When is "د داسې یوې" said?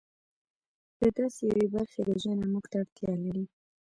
0.99-1.65